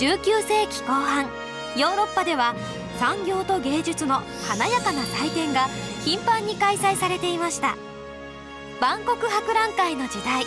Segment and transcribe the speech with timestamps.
[0.00, 1.26] 19世紀後半
[1.76, 2.54] ヨーロッパでは
[2.98, 5.68] 産業と芸術の華やかな祭典が
[6.02, 7.76] 頻繁に開催されていました。
[8.80, 10.44] 万国博覧会の時代。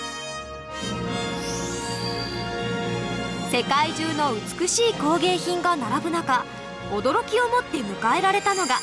[3.52, 6.44] 世界中の美しい工芸品が並ぶ中
[6.92, 8.80] 驚きをもって迎えられたのが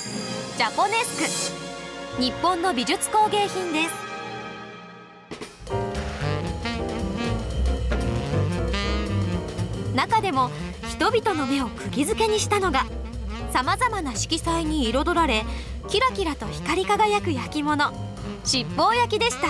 [0.56, 1.56] ジャポネス
[2.16, 2.22] ク。
[2.22, 4.09] 日本の美術工芸品です。
[10.00, 10.50] 中でも
[10.88, 12.86] 人々の目を釘付けにしたのが
[13.52, 15.44] さまざまな色彩に彩られ
[15.88, 17.92] キラキラと光り輝く焼き物
[18.42, 19.48] 七宝焼きでした。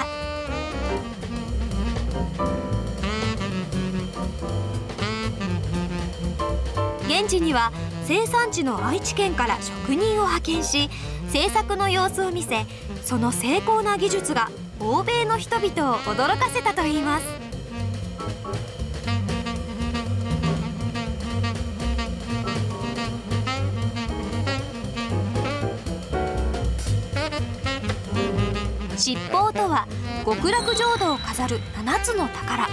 [7.07, 7.71] 現地には
[8.07, 10.91] 生産地の愛知県から職人を派遣し
[11.29, 12.67] 制作の様子を見せ
[13.05, 17.40] その精巧な技術が欧米の人々を驚かせたといいます。
[29.01, 29.89] 七宝とは
[30.27, 32.69] 極楽浄土を飾る7つの宝。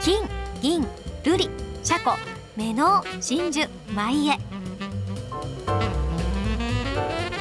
[0.00, 0.26] 金
[0.62, 0.86] 銀
[1.22, 1.50] 瑠璃
[1.84, 2.16] 車庫
[2.56, 4.38] 目能真珠舞絵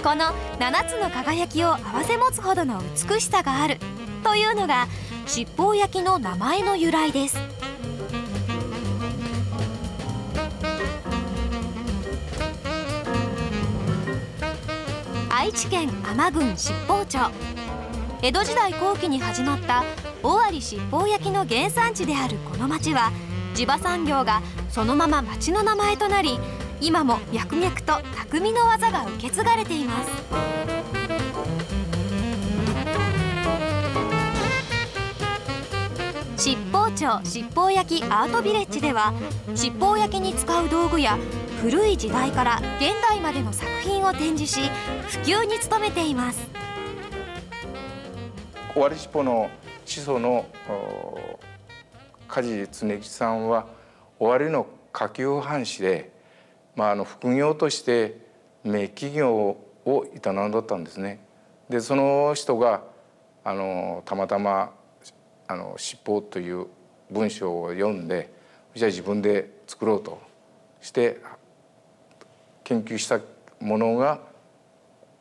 [0.03, 0.25] この
[0.59, 3.77] 7つの輝きを併せ持つほどの美しさがある。
[4.21, 4.87] というのが
[5.25, 7.37] 七宝焼きの名前の由来です。
[15.29, 17.48] 愛知県尼郡七宝町。
[18.21, 19.85] 江戸時代後期に始まった
[20.23, 23.13] 尾張七宝焼の原産地であるこの町は
[23.55, 26.37] 地場産業がそのまま町の名前となり
[26.81, 30.09] 今も脈々と匠の技が受け継がれています。
[36.35, 39.13] 七宝町七宝焼アートビレッジでは
[39.55, 41.17] 七宝焼に使う道具や
[41.61, 44.61] 古い時代から現代までの作品を展示し
[45.07, 46.58] 普及に努めています。
[48.79, 49.49] 尾張志保の
[49.83, 50.45] 始祖の
[52.29, 53.67] 梶常吉さんは
[54.19, 56.13] 尾張の下級藩士で、
[56.77, 58.21] まあ、あの副業として
[58.63, 61.19] メ企業を営んだったんですね。
[61.67, 62.83] でその人が
[63.43, 64.71] あのたまたま
[65.49, 66.67] あの七宝という
[67.11, 68.33] 文章を読んで
[68.75, 70.21] じゃあ自分で作ろうと
[70.79, 71.19] して
[72.63, 73.19] 研究した
[73.59, 74.21] ものが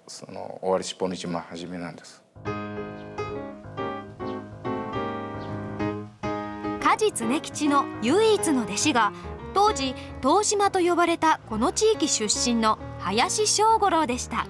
[0.06, 2.22] その尾張七宝の一番初めなんです。
[6.98, 9.12] 梶常吉の唯一の弟子が
[9.54, 14.48] 当時東島と呼ばれたこの地域出身の林正五郎でした。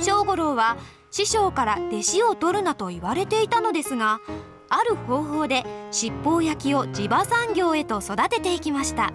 [0.00, 0.76] 正五郎は
[1.10, 4.20] 師匠から弟子を取るなと言われていたのですが
[4.68, 9.10] ある方法で七宝焼きを地場産業へと育てていきました。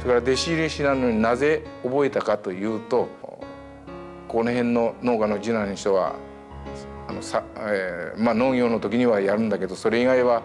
[0.00, 3.08] それから弟子入りしなのになぜ覚えたかというと
[4.26, 6.16] この辺の農家の次男の人は
[7.08, 10.42] あのさ、えーまあ、農業の時にはやるんだけどそれ以外は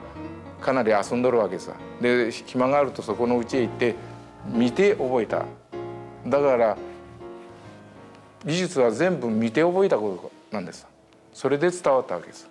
[0.62, 1.74] かなり遊んどるわけさ。
[2.02, 3.96] で暇があるとそこの家へ行って
[4.48, 5.46] 見て覚えた。
[6.26, 6.78] だから
[8.46, 10.88] 技術は全部見て覚えたことなんです。
[11.34, 12.50] それで伝わったわけです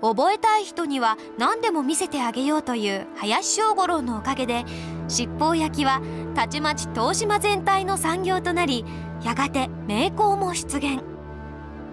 [0.00, 4.64] 覚えたい人には何でも見せてあげようという林正五郎のおかげで
[5.06, 6.00] 七宝焼きは
[6.34, 8.84] たちまち東島全体の産業となり
[9.22, 11.11] やがて名工も出現。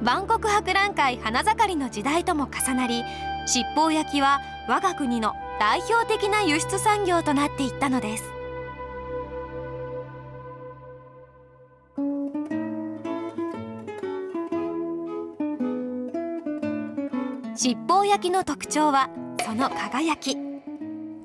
[0.01, 3.03] 万国博覧会花盛りの時代とも重なり
[3.45, 8.23] 七宝焼きは我が国の代表的な輸出産業となっていったのです。
[17.55, 19.09] 七宝焼きの特徴は
[19.43, 20.37] その輝き。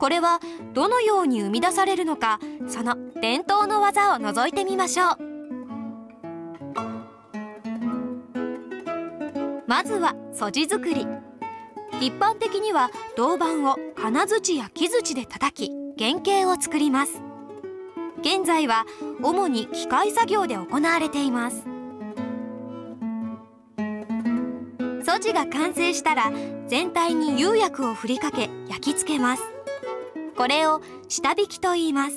[0.01, 0.41] これは
[0.73, 5.34] どのように生み出されるのかその伝統の技を覗いてみましょう。
[9.67, 11.07] まずは素地作り。
[12.01, 17.23] 一般的には銅板を金槌や木槌で叩き原型を作ります。
[18.21, 18.85] 現在は
[19.23, 21.65] 主に機械作業で行われています。
[25.05, 26.33] 素地が完成したら
[26.67, 29.43] 全体に釉薬を振りかけ焼き付けます。
[30.37, 32.17] これを下引きと言います。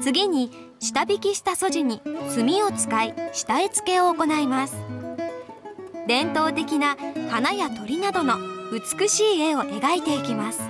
[0.00, 4.76] 次に下引きした素地に墨を使い下絵付けを行います。
[6.06, 6.96] 伝統的な
[7.30, 8.36] 花や鳥などの
[8.72, 10.60] 美しい絵を描いていきます。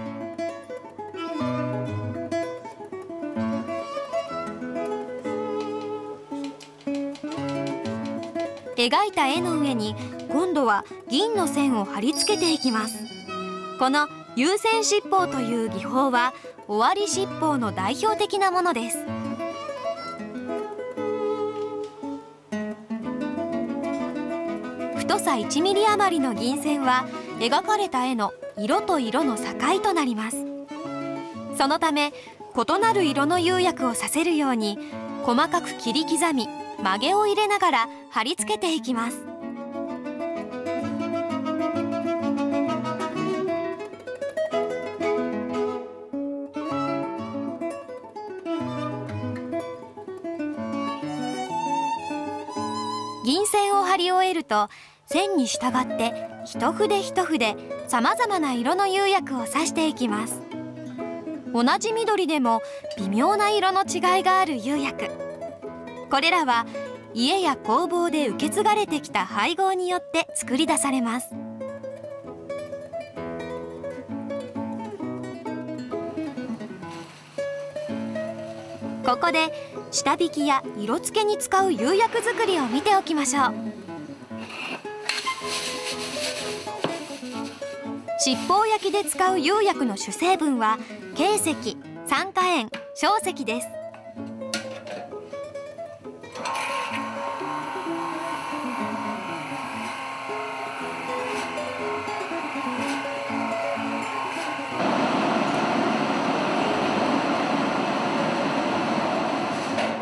[8.76, 9.94] 描いた絵の上に
[10.30, 12.96] 今度は銀の線を貼り付けていきます。
[13.78, 16.32] この有線七宝という技法は
[16.66, 19.17] 終わり七宝の代表的なものです。
[25.38, 27.06] 1ミリ余りの銀線は
[27.38, 29.44] 描かれた絵の色と色の境
[29.80, 30.36] となります。
[31.56, 32.12] そのため
[32.56, 34.78] 異なる色の釉薬をさせるように
[35.22, 36.48] 細かく切り刻み
[36.82, 39.24] 曲げを入れながら貼り付けていきます。
[53.24, 54.68] 銀線を貼り終えると
[55.10, 56.12] 線に従って
[56.44, 57.56] 一筆一筆
[57.86, 60.42] さまざまな色の釉薬を刺していきます。
[61.54, 62.60] 同じ緑でも
[62.98, 65.08] 微妙な色の違いがある釉薬。
[66.10, 66.66] これらは
[67.14, 71.30] 家や工房で受け継がれてきた配合によって作り出されます。
[79.06, 79.54] ここで
[79.90, 83.77] 下引きや色付けに使う釉薬作りを見ておきましょう。
[88.28, 90.78] 七宝焼きで使う釉薬の主成分は
[91.14, 93.68] 珪石酸化塩硝石です。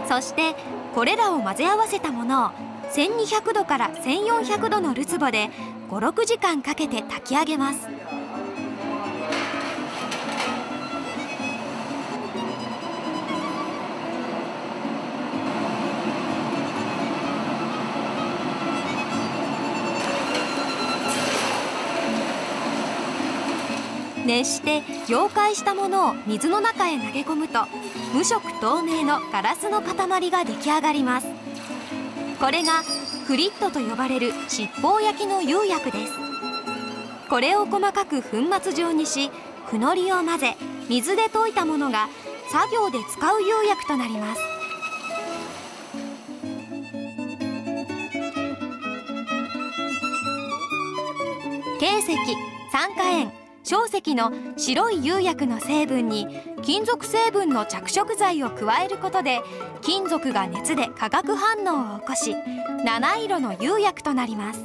[0.08, 0.56] そして
[0.96, 2.50] これらを混ぜ合わせたものを
[2.92, 5.48] 1200度から1400度のるつぼで
[5.88, 7.88] 56時間かけて炊き上げます。
[24.26, 27.64] 熱して溶解したものを水の中へ投げ込むと
[28.12, 31.28] 無色透明のガラスの塊が出来上がります。
[32.40, 32.82] これが
[33.26, 36.12] フリットと呼ばれる七宝焼きの釉薬です。
[37.28, 39.32] これを細かく粉末状にし
[39.66, 40.56] ふのりを混ぜ
[40.88, 42.08] 水で溶いたものが
[42.52, 44.40] 作業で使う釉薬となります。
[51.80, 52.14] 珪石
[52.70, 56.28] 酸化塩硝石の白い釉薬の成分に
[56.62, 59.40] 金属成分の着色剤を加えることで
[59.82, 62.36] 金属が熱で化学反応を起こし
[62.84, 64.62] 七色の釉薬となります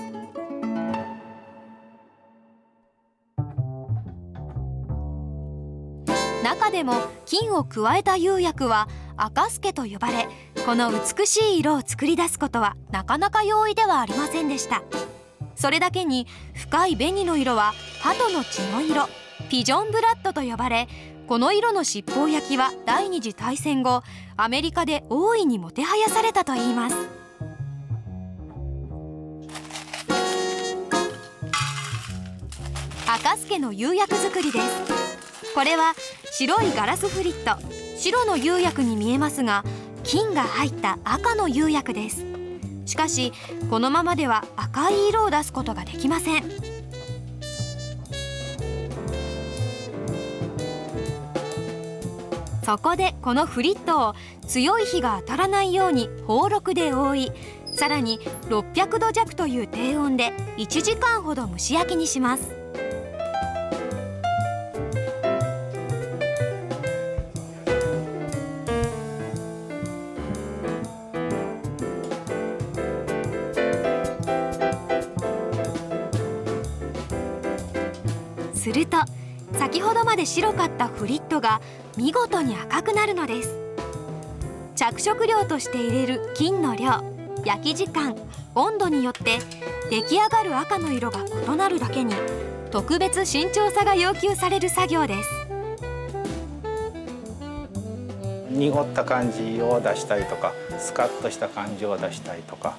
[6.44, 6.94] 中でも
[7.26, 10.28] 金を加えた釉薬は赤助と呼ばれ
[10.64, 14.84] この美しい色を作り出すことはなかなか容易ではありませんでした。
[15.62, 19.08] それだけに深い紅の色は鳩の血の色
[19.48, 20.88] ピジョンブラッドと呼ばれ
[21.28, 24.02] この色の七宝焼きは第二次大戦後
[24.38, 26.96] アメリカで大いにもてはやされたといいます。
[33.08, 35.54] 赤助の釉薬作りです。
[35.54, 35.94] これは
[36.32, 37.62] 白いガラスフリット
[37.98, 39.64] 白の釉薬に見えますが
[40.04, 42.26] 金が入った赤の釉薬です。
[42.86, 43.32] しかし
[43.70, 46.71] このままでは赤い色を出すことができません。
[52.72, 54.16] そこでこのフリットを
[54.48, 57.32] 強い火が当たらないように宝禄で覆い
[57.76, 62.56] さらに600度弱という低温で1時間ほど蒸し焼きにします。
[78.54, 78.98] すると
[79.62, 81.62] 先ほどまで白かったフリットが
[81.96, 83.56] 見事に赤くなるのです。
[84.76, 87.04] 着色料として入れる金の量
[87.46, 88.16] 焼き時間
[88.56, 89.38] 温度によって
[89.92, 92.16] 出来上がる赤の色が異なるだけに
[92.72, 95.30] 特別慎重さが要求される作業です。
[98.50, 102.78] 濁った感じを出したりとかスカッとした感じを出したりとか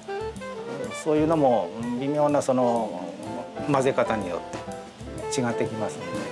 [1.01, 1.69] そういうのも
[2.01, 3.09] 微妙なその
[3.71, 4.41] 混ぜ方によ
[5.31, 6.22] って違ってきますので。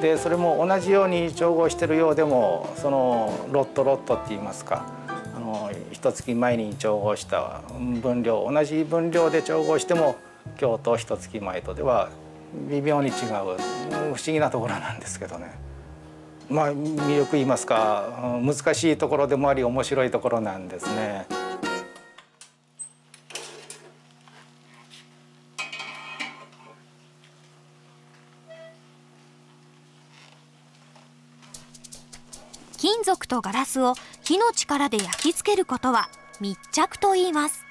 [0.00, 7.60] でそれも同じように調合してるようでもそのロットロットって言いますかあの一月前に調合した
[8.02, 10.16] 分量同じ分量で調合しても
[10.60, 12.08] 今日と一月前とでは
[12.68, 13.26] 微妙に違う不
[14.10, 15.70] 思議なところなんですけどね。
[16.48, 21.26] まあ魅力言いますか難しいところでもあり面白いところなんですね。
[33.30, 36.10] とガラスを火の力で焼き付けることは
[36.40, 37.64] 密着と言います。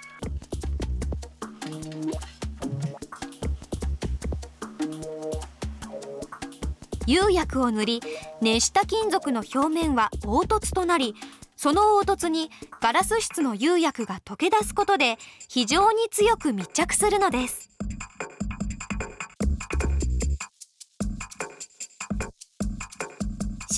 [7.06, 8.02] 釉薬を塗り
[8.40, 11.16] 熱した金属の表面は凹凸となり
[11.58, 15.18] その凹凸にガラス質の釉薬が溶け出すことで
[15.50, 17.70] 非常に強く密着するのです。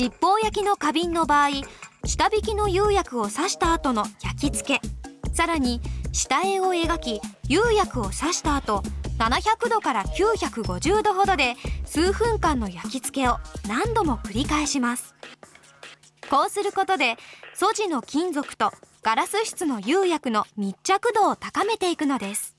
[0.01, 1.49] 七宝焼きの花瓶の場合
[2.05, 5.31] 下引きの釉薬を刺した後の焼き付け。
[5.31, 5.79] さらに
[6.11, 8.81] 下絵を描き釉薬を刺した後
[9.19, 11.55] 700度から950度ほどで
[11.85, 15.13] 数分間の焼き付けを何度も繰り返します。
[16.31, 17.17] こうすることで
[17.53, 18.71] 素地の金属と
[19.03, 22.55] ガラス質の釉薬の密着度を高めていくのです。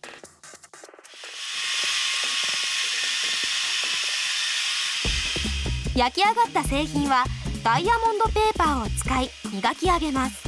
[5.94, 7.25] 焼き上がった製品は
[7.62, 10.42] ダイヤモンドペーパーを使い磨き上げます。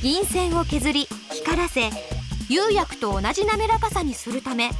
[0.00, 1.90] 銀線を削り光らせ
[2.48, 4.70] 釉薬と同じ滑らかさにするため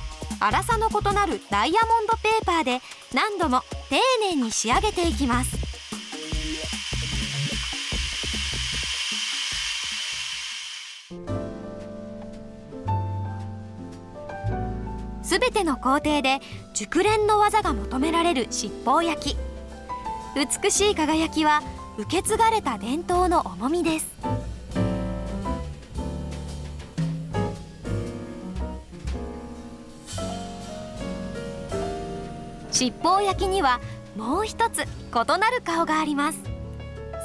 [0.41, 2.81] 粗さの異なるダイヤモンドペーパーで
[3.13, 5.59] 何度も丁寧に仕上げていきます。
[15.25, 16.39] すべての工程で
[16.73, 19.48] 熟練の技が求められる七宝焼き。
[20.35, 21.63] 美しい輝きは
[21.97, 24.07] 受け継がれた伝統の重みです。
[32.71, 33.81] 七宝焼きには
[34.17, 34.85] もう一つ異
[35.41, 36.39] なる顔があります。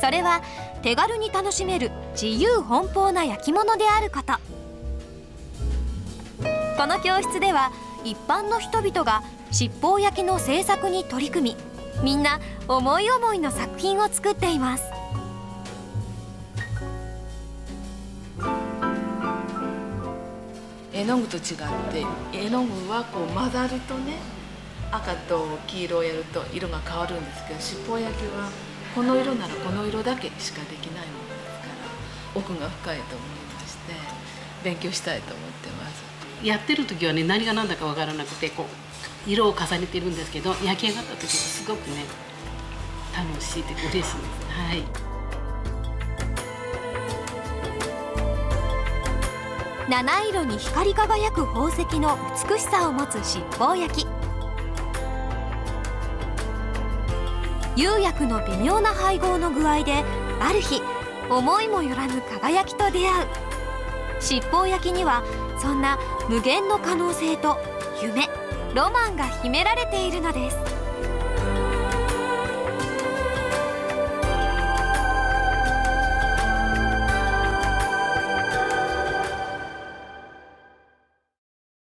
[0.01, 0.41] それは
[0.81, 4.33] 手軽に楽しめる自由奔放な焼き物であること。
[6.77, 7.71] この教室では
[8.03, 14.83] 一般の人々が七宝焼きの制作に取り組みみんな思い思いの作品を作っています。
[20.93, 21.43] 絵の具と違っ
[21.91, 24.17] て絵の具はこう混ざるとね
[24.91, 28.49] 赤と黄色をやると色が変わるんですけど七宝焼きは
[28.95, 33.93] この色ならこの色だけしかできないものですから奥が深いと思いまして
[34.63, 36.03] 勉強したいと思ってます。
[36.45, 38.92] やってる時はね何が何だか分からなくてこう
[39.25, 42.03] 色を重ねてるんですけど焼き上がった時はすごくね
[43.15, 44.15] 楽しいで嬉しいです。
[44.49, 44.83] はい。
[49.89, 52.17] 七色に光り輝く宝石の
[52.49, 54.07] 美しさを持つ七宝焼き。
[57.75, 60.03] 釉薬の微妙な配合の具合で
[60.39, 60.81] ある日
[61.29, 63.27] 思いもよらぬ輝きと出会う。
[64.19, 65.23] 七宝焼きには
[65.59, 65.99] そんな
[66.29, 67.57] 無限の可能性と
[68.01, 68.42] 夢。
[68.73, 70.72] ロマンが秘められているのです。